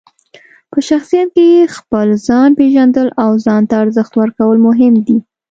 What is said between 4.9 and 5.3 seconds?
دي.